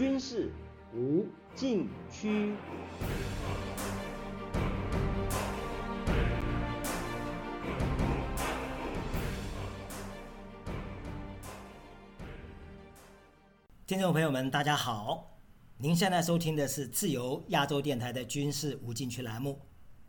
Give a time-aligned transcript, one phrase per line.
[0.00, 0.50] 军事
[0.94, 2.54] 无禁区。
[13.86, 15.38] 听众朋友们，大家好！
[15.76, 19.60] 您现在收听的是自由亚洲电台的军事无禁区栏目，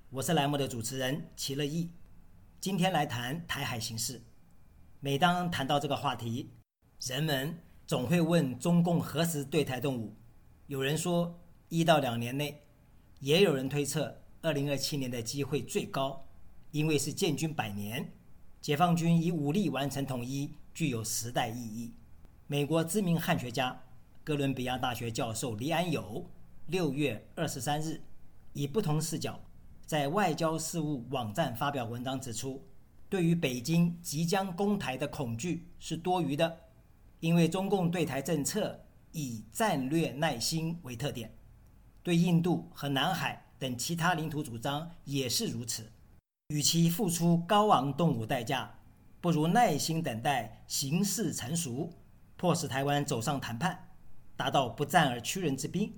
[0.10, 1.92] 我是栏目的主持人齐乐意。
[2.62, 4.22] 今天来谈台海形势。
[5.02, 6.54] 每当谈到这个话题，
[7.02, 10.16] 人们总会问中共何时对台动武。
[10.68, 11.38] 有人说
[11.68, 12.64] 一到两年内，
[13.20, 16.26] 也有人推测二零二七年的机会最高，
[16.72, 18.14] 因为是建军百年，
[18.62, 21.94] 解放军以武力完成统一，具有时代意义。
[22.48, 23.78] 美国知名汉学家、
[24.24, 26.26] 哥伦比亚大学教授黎安友
[26.68, 28.02] 六月二十三日
[28.54, 29.38] 以不同视角
[29.86, 32.66] 在外交事务网站发表文章指出，
[33.10, 36.58] 对于北京即将攻台的恐惧是多余的，
[37.22, 38.84] 因为中共对台政策
[39.14, 41.34] 以战略耐心为特点，
[42.04, 45.90] 对印度和南海等其他领土主张也是如此。
[46.50, 48.80] 与其付出高昂动武代价，
[49.22, 51.94] 不如耐心等待形势成熟。
[52.36, 53.88] 迫使台湾走上谈判，
[54.36, 55.94] 达到不战而屈人之兵，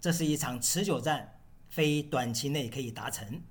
[0.00, 3.42] 这是一场持久战，非短期内可以达成。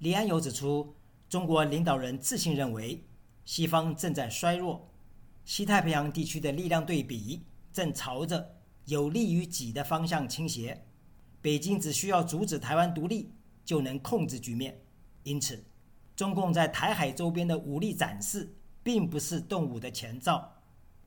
[0.00, 0.94] 李安友指出，
[1.26, 3.02] 中国领导人自信认为，
[3.46, 4.90] 西方正在衰弱，
[5.44, 7.42] 西太平洋地区的力量对比
[7.72, 8.56] 正朝着
[8.86, 10.84] 有利于己的方向倾斜，
[11.40, 13.32] 北京只需要阻止台湾独立，
[13.64, 14.80] 就能控制局面。
[15.22, 15.64] 因此，
[16.16, 20.50] 中共在台海周边的武力展示，并不是动武的前兆。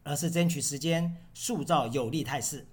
[0.04, 2.66] 而是争取时间，塑造有利态势。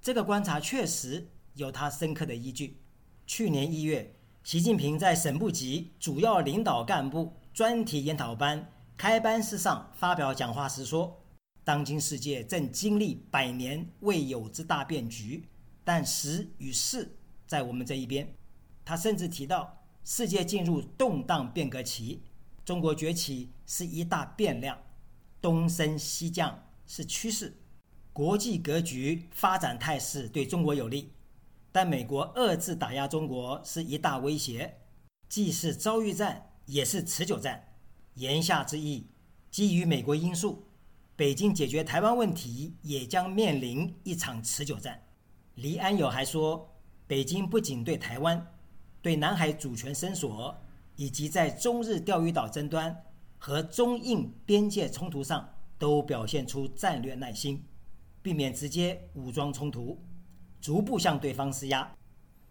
[0.00, 2.80] 这个观察确实有它深刻的依据。
[3.26, 11.24] 去年一月，习近平在省部级主要领导干部专题研讨班开班式上发表讲话时说
[11.64, 15.48] ：“当今世界正经历百年未有之大变局，
[15.82, 17.16] 但时与势
[17.46, 18.30] 在我们这一边。”
[18.84, 22.20] 他甚至提到，世界进入动荡变革期，
[22.62, 24.76] 中国崛起是一大变量，
[25.40, 26.62] 东升西降。
[26.86, 27.56] 是趋势，
[28.12, 31.14] 国际格局发展态势对中国有利，
[31.72, 34.76] 但美国遏制打压中国是一大威胁，
[35.26, 37.69] 既是遭遇战，也是持久战。
[38.14, 39.06] 言下之意，
[39.50, 40.64] 基于美国因素，
[41.16, 45.02] 北京解决台湾问题也将面临一场持久战。
[45.54, 46.74] 黎安友还说，
[47.06, 48.54] 北京不仅对台湾、
[49.00, 50.56] 对南海主权伸索，
[50.96, 53.04] 以及在中日钓鱼岛争端
[53.38, 55.48] 和中印边界冲突上。
[55.80, 57.64] 都表现出战略耐心，
[58.20, 59.98] 避免直接武装冲突，
[60.60, 61.90] 逐步向对方施压。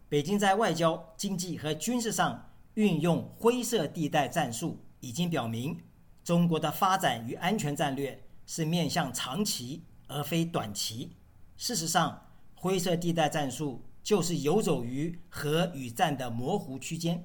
[0.08, 5.76] 北京在外交、经济和军事上运用灰色地带战术，已经表明
[6.22, 11.16] 中国的发展与安全战略是面向长期而非短期。
[11.56, 17.22] 事实上，灰色地带战术就是游走于和与战的模糊区间，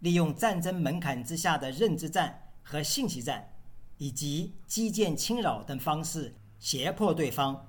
[0.00, 3.50] 利用战争门槛之下的认知战和信息战。
[3.96, 7.64] 以及基建侵扰等方式胁迫对方，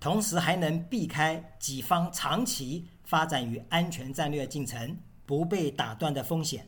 [0.00, 4.96] 同时还能避开己方长期发展与安全战略进程
[5.26, 6.66] 不被打断的风险。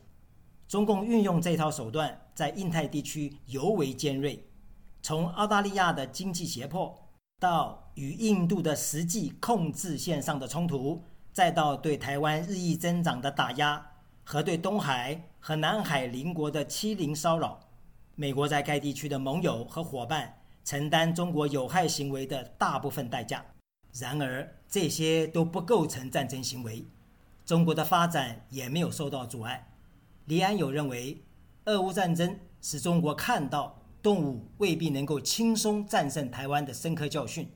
[0.69, 4.47] 中共运用这套手段，在印太地区尤为尖锐。
[5.03, 6.97] 从澳大利亚的经济胁迫，
[7.41, 13.85] 到与印度的实际控制线上的冲突，再到对台湾日益增长的打压，
[14.23, 17.59] 和对东海和南海邻国的欺凌骚扰。
[18.15, 23.45] 美国在该地区的盟友和伙伴承担中国有害行为的大部分代价，
[23.95, 26.87] 然而这些都不构成战争行为，
[27.45, 29.73] 中国的发展也没有受到阻碍。
[30.27, 31.21] 李安友认为，
[31.69, 37.47] 俄乌战争使中国看到动武未必能够轻松战胜台湾的深刻教训，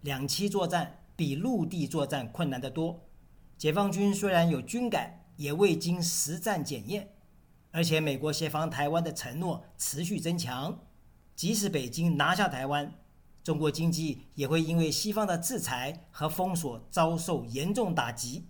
[0.00, 3.00] 两栖作战比陆地作战困难得多，
[3.56, 7.10] 解放军虽然有军改，也未经实战检验。
[7.70, 10.80] 而且，美国协防台湾的承诺持续增强。
[11.36, 12.92] 即使北京拿下台湾，
[13.44, 18.48] 中国经济也会因为西方的制裁和封锁遭受严重打击。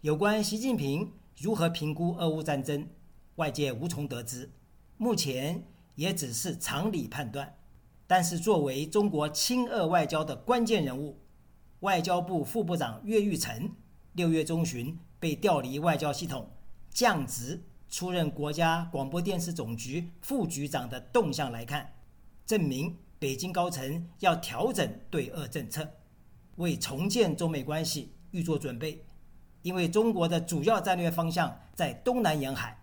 [0.00, 2.88] 有关习近平如何评估俄乌战争，
[3.36, 4.50] 外界无从得知，
[4.96, 7.56] 目前也只是常理判断。
[8.06, 11.18] 但是，作为中国亲俄外交的关键人物，
[11.80, 13.70] 外交部副部长岳玉成
[14.12, 16.50] 六月中旬被调离外交系统，
[16.90, 17.62] 降职。
[17.92, 21.92] 出任国家广播电视总局副局长的动向来看，
[22.46, 25.88] 证明北京高层要调整对俄政策，
[26.54, 29.04] 为重建中美关系预做准备。
[29.62, 32.79] 因为中国的主要战略方向在东南沿海，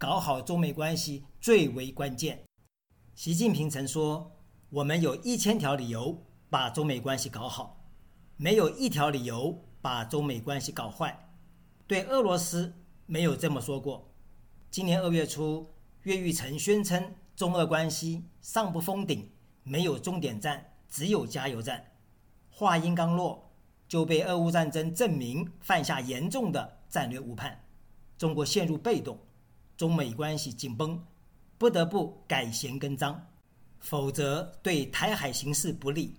[0.00, 2.42] 搞好中美关系最为关键。
[3.14, 4.32] 习近平曾说
[4.70, 7.84] ：“我们有一千条理由把中美关系搞好。”
[8.38, 11.28] 没有一条理由把中美关系搞坏。
[11.86, 12.72] 对俄罗斯
[13.04, 14.10] 没有这么说过。
[14.70, 15.70] 今年二月初，
[16.04, 19.30] 岳玉成宣称中俄关系上不封顶，
[19.64, 21.92] 没有终点站，只有加油站。
[22.48, 23.52] 话音刚落，
[23.86, 27.62] 就被俄乌战争证明犯下严重的战略误判，
[28.16, 29.18] 中国陷入被动，
[29.80, 31.02] 中美关系紧绷，
[31.56, 33.26] 不得不改弦更张，
[33.78, 36.16] 否则对台海形势不利，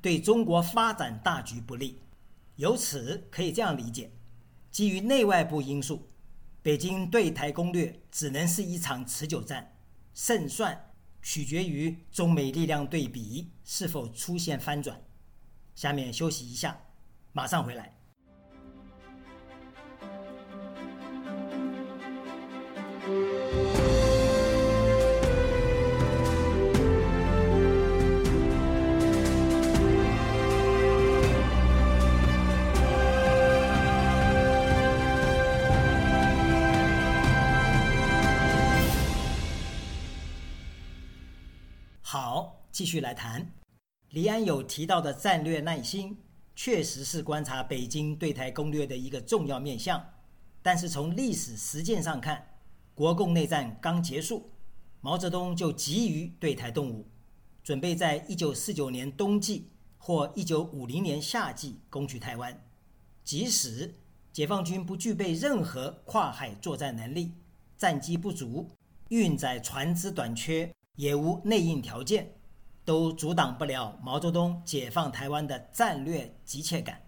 [0.00, 2.00] 对中国发展大局不利。
[2.56, 4.10] 由此可以这样理解。
[4.70, 6.08] 基于内外部因素，
[6.62, 9.70] 北京对台攻略只能是一场持久战，
[10.14, 14.98] 胜算取决于中美力量对比是否出现翻转。
[15.74, 16.80] 下面休息一下，
[17.32, 17.94] 马上回来。
[42.82, 43.48] 继续来谈。
[44.10, 46.18] 李安有提到的战略耐心，
[46.56, 50.04] 确实是观察北京对台攻略的一个重要面向。
[50.62, 52.44] 但是从历史实践上看，
[52.92, 54.50] 国共内战刚结束，
[55.00, 57.06] 毛泽东就急于对台动武，
[57.62, 62.64] 准备在一九四九年冬季或一九五零年夏季攻取台湾。
[63.22, 63.94] 即使
[64.32, 67.30] 解放军不具备任何跨海作战能力，
[67.78, 68.68] 战机不足，
[69.10, 70.68] 运载船只短缺。
[70.96, 72.34] 也无内应条件，
[72.84, 77.00] 都阻挡不了毛泽东解放台湾的战略急切感。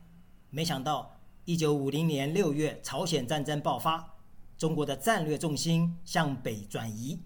[0.51, 4.15] 没想到，一九五零年六月，朝鲜战争爆发，
[4.57, 7.21] 中国的战略重心向北转移，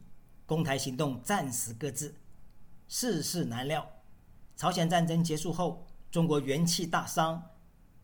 [0.47, 2.15] 攻台行动暂时搁置。
[2.89, 3.87] 世事难料，
[4.57, 7.43] 朝鲜战争结束后，中国元气大伤。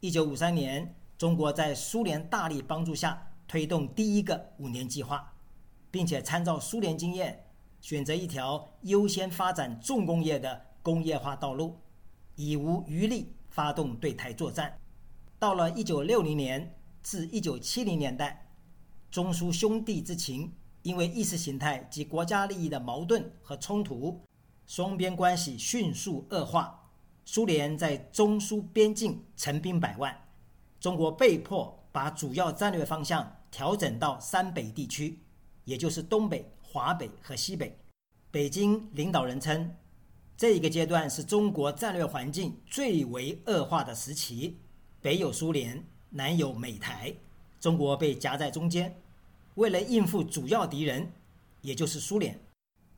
[0.00, 5.32] 一九五三年，中国在苏联大力帮助下，推动第一个五年计划，
[5.90, 7.43] 并且参照苏联经验。
[7.84, 11.78] 选择一条优先发展重工业的工业化道路，
[12.34, 14.74] 已无余力发动对台作战。
[15.38, 18.50] 到了一九六零年至一九七零年代，
[19.10, 20.50] 中苏兄弟之情
[20.80, 24.18] 因为意识形态及国家利益的矛盾和冲突，
[24.66, 26.88] 双边关系迅速恶化。
[27.26, 30.18] 苏联在中苏边境陈兵百万，
[30.80, 35.18] 中国被迫把主要战略方向调整到三北地区，
[35.64, 36.50] 也就是东北。
[36.74, 37.78] 华北和西北，
[38.32, 39.72] 北京领导人称，
[40.36, 44.58] 这一个阶段是中国战略环境最为恶化的时期。
[45.00, 47.14] 北有苏联，南有美台，
[47.60, 48.92] 中国被夹在中间。
[49.54, 51.12] 为了应付主要敌人，
[51.60, 52.36] 也就是苏联，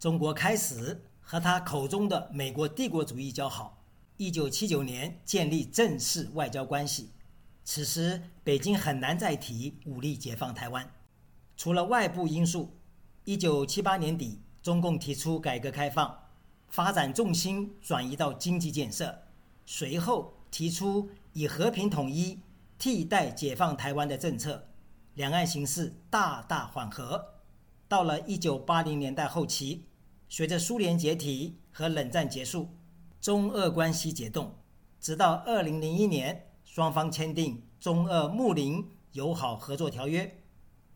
[0.01, 3.77] 中国开始和他口中的美国帝国主义交好。
[4.17, 7.11] 一九七九年建立正式外交关系，
[7.63, 10.91] 此时北京很难再提武力解放台湾。
[11.59, 12.71] 除了外部因素。
[13.27, 16.17] 一九七八年底，中共提出改革开放，
[16.69, 19.19] 发展重心转移到经济建设，
[19.65, 22.39] 随后提出以和平统一
[22.79, 24.69] 替代解放台湾的政策，
[25.15, 27.21] 两岸形势大大缓和。
[27.89, 29.87] 到了一九八零年代后期，
[30.29, 32.69] 随着苏联解体和冷战结束，
[33.21, 34.55] 中俄关系解冻，
[35.01, 40.45] 直到二零零一年，双方签订中俄睦邻友好合作条约，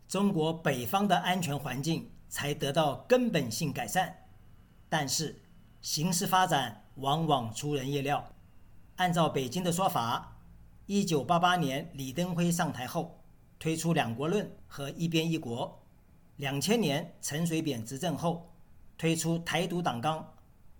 [0.07, 2.09] 中国北方的安全环境。
[2.31, 4.15] 才得到根本性改善，
[4.89, 5.43] 但是
[5.83, 8.25] 形势发展往往出人意料。
[8.97, 10.39] 按照北京的说法，
[10.87, 13.21] 一九八八年李登辉上台后
[13.59, 15.79] 推出“两国论”和“一边一国”，
[16.37, 18.49] 两千年陈水扁执政后
[18.97, 20.25] 推出“台独党纲”，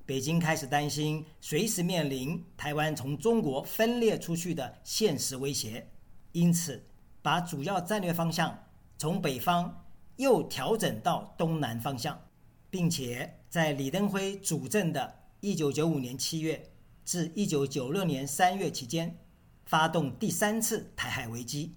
[0.07, 5.87] 北京开始担心随时面临台湾从中国分裂出去的现实威胁，
[6.33, 6.83] 因此
[7.21, 8.57] 把主要战略方向
[8.97, 9.85] 从北方。
[10.21, 12.21] 又调整到东南方向，
[12.69, 16.71] 并且在李登辉主政的1995年7月
[17.07, 19.17] 至1996年3月期间，
[19.65, 21.75] 发动第三次台海危机。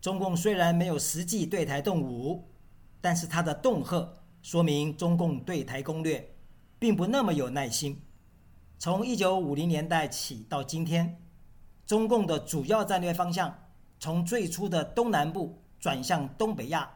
[0.00, 2.48] 中共虽然没有实际对台动武，
[3.00, 4.08] 但是他的恫吓
[4.40, 6.32] 说明中共对台攻略
[6.78, 8.00] 并不那么有耐心。
[8.78, 11.20] 从1950年代起到今天，
[11.86, 13.52] 中共的主要战略方向
[13.98, 16.88] 从最初的东南部转向东北亚。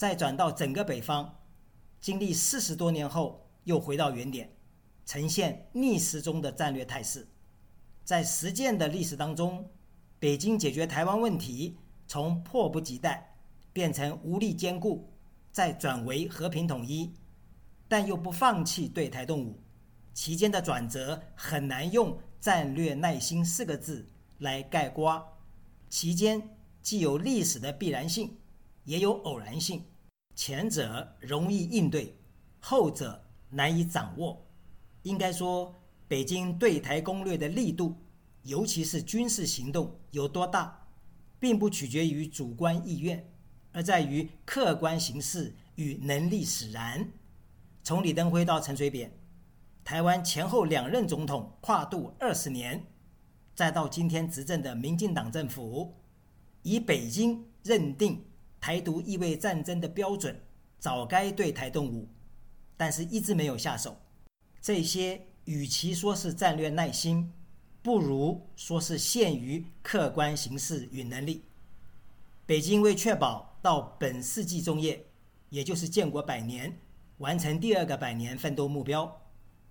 [0.00, 1.30] 再转到整个北方，
[2.00, 4.50] 经历四十多年后，又回到原点，
[5.04, 7.28] 呈现逆时钟的战略态势。
[8.02, 9.70] 在实践的历史当中，
[10.18, 11.76] 北京解决台湾问题
[12.08, 13.36] 从迫不及待
[13.74, 15.06] 变成无力兼顾，
[15.52, 17.12] 再转为和平统一，
[17.86, 19.62] 但又不放弃对台动武，
[20.14, 25.22] 期间的转折很难用战略耐心四个字来概括，
[25.90, 28.39] 其间既有历史的必然性，
[28.84, 29.84] 也有偶然性。
[30.34, 32.16] 前者容易应对，
[32.60, 34.46] 后者难以掌握。
[35.02, 35.74] 应该说，
[36.08, 37.94] 北京对台攻略的力度，
[38.42, 40.86] 尤其是军事行动有多大，
[41.38, 43.30] 并不取决于主观意愿，
[43.72, 47.06] 而在于客观形势与能力使然。
[47.82, 49.12] 从李登辉到陈水扁，
[49.84, 52.86] 台湾前后两任总统跨度二十年，
[53.54, 55.94] 再到今天执政的民进党政府，
[56.62, 58.24] 以北京认定。
[58.60, 60.38] 台独意味战争的标准，
[60.78, 62.06] 早该对台动武，
[62.76, 63.96] 但是一直没有下手。
[64.60, 67.32] 这些与其说是战略耐心，
[67.82, 71.44] 不如说是限于客观形势与能力。
[72.44, 75.06] 北京为确保到本世纪中叶，
[75.48, 76.78] 也就是建国百年，
[77.18, 79.22] 完成第二个百年奋斗目标，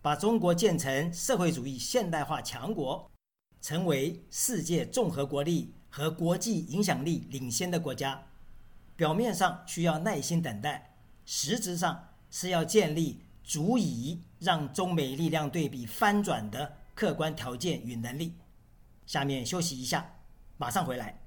[0.02, 3.12] 把中国建成社会主义现代化强国，
[3.62, 8.26] 成为世界综合国力和国际影响力领先的国家。
[9.00, 10.94] 表面上需要耐心等待，
[11.26, 18.36] 实质上是要建立足以让中美力量对比翻转的客观条件与能力。
[19.06, 20.06] 下面休息一下，
[20.58, 21.18] 马上回来。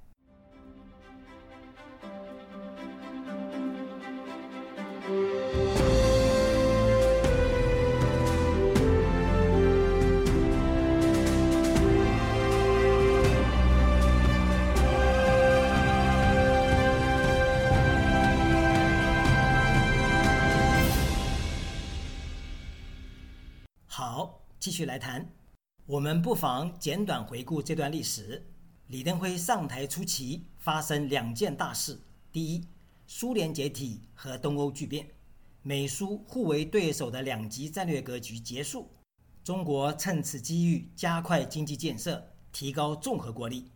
[24.63, 25.29] 继续来谈，
[25.87, 28.41] 我们不妨简短回顾这段历史。
[28.87, 32.01] 李登辉上台初期发生两件大事：
[32.31, 32.65] 第一，
[33.09, 35.05] 苏联解体和东欧剧变，
[35.63, 38.89] 美苏互为对手的两极战略格局结束，
[39.43, 43.69] 中国趁此机遇加快经济建设，提高综合国力。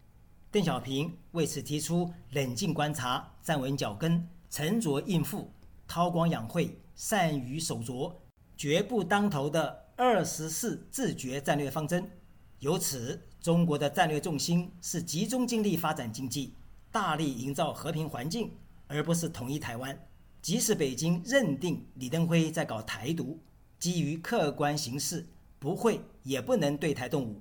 [0.53, 5.51] 邓小平为此提出冷静观察、站稳脚跟、沉着应付、
[5.89, 8.17] 韬光养晦、善于守拙、
[8.57, 9.86] 绝不当头的。
[9.99, 12.11] 二十四自觉战略方针，
[12.59, 16.53] 由此，中国的战略重心是集中精力发展经济，
[16.93, 18.53] 大力营造和平环境，
[18.89, 19.99] 而不是统一台湾。
[20.43, 23.41] 即使北京认定李登辉在搞台独，
[23.79, 25.27] 基于客观形势，
[25.59, 27.41] 不会也不能对台动武。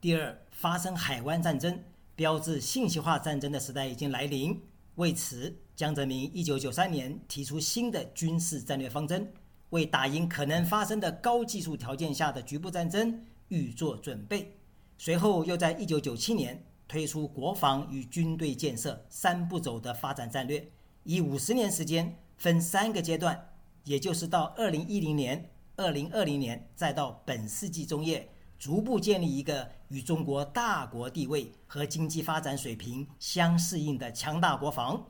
[0.00, 1.82] 第二，发生海湾战争，
[2.14, 4.62] 标志信息化战争的时代已经来临。
[4.94, 9.32] 为此，江泽民一九九三年提出新的军事战略方针。
[9.70, 14.56] 为打赢可能发生的高技术条件下的局部战争预做准备，
[14.96, 20.66] 随后又在1997年推出国防与军队建设三步走的发展战略，
[21.04, 23.50] 以五十年时间分三个阶段，
[23.84, 35.06] 也就是到2010年、2020年，再到本世纪中叶，逐步建立一个与中国大国地位和经济发展水平相适应的强大国防。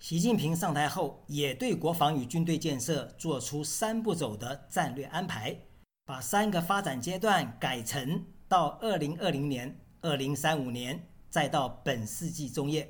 [0.00, 5.56] 习近平上台后，也对国防与军队建设做出三步走的战略安排，
[6.04, 12.88] 把三个发展阶段改成到二零二零年、二零三五年，再到本世纪中叶，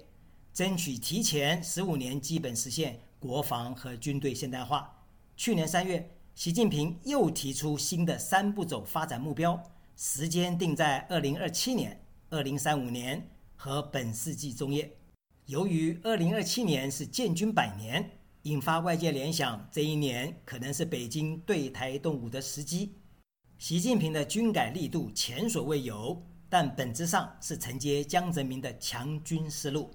[0.53, 4.95] 争取提前十五年基本实现国防和军队现代化。
[5.35, 9.59] 去年三月，习近平又提出新的三步走发展目标，
[9.97, 11.99] 时间定在二零二七年、
[12.29, 14.93] 二零三五年和本世纪中叶。
[15.49, 18.11] 由于二零二七年是建军百年，
[18.43, 22.93] 引发外界联想，这一年可能是北京对台动武的时机。
[23.57, 29.91] 习近平的军改力度前所未有，但本质上是承接江泽民的强军思路。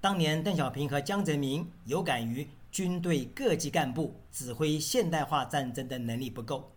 [0.00, 6.68] 当年邓小平和江泽民有感于军队各级干部指挥现代化战争的能力不够，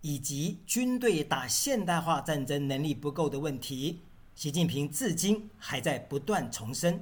[0.00, 4.00] 以及军队打现代化战争能力不够的问题，
[4.34, 6.98] 习近平至今还在不断重申。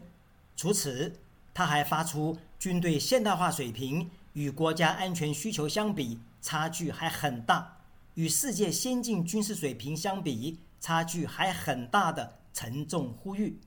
[0.56, 1.20] 除此，
[1.52, 7.80] 他还发出军队现代化水平与国家安全需求相比差距还很大，
[8.14, 13.58] 与世界先进军事水平相比差距还很大的沉重呼吁。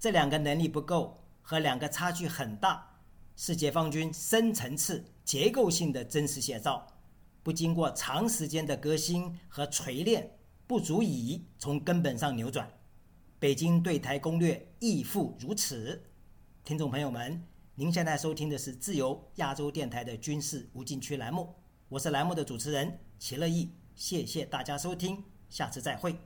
[0.00, 2.96] 这两个能力不够和两个差距很大，
[3.36, 6.86] 是解放军深层次结构性的真实写照。
[7.42, 10.30] 不经过长时间的革新和锤炼，
[10.66, 12.68] 不足以从根本上扭转。
[13.38, 16.02] 北京对台攻略亦复如此。
[16.64, 21.54] 听众朋友们，您现在收听的是自由亚洲电台的军事无禁区栏目，
[21.90, 26.16] 我是栏目的主持人齐乐意，谢谢大家收听，下次再会。